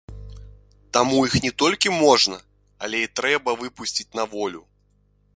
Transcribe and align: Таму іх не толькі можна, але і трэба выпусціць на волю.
Таму 0.97 1.17
іх 1.27 1.33
не 1.45 1.49
толькі 1.63 1.91
можна, 2.05 2.37
але 2.87 2.97
і 3.07 3.11
трэба 3.19 3.55
выпусціць 3.65 4.07
на 4.21 4.25
волю. 4.33 4.61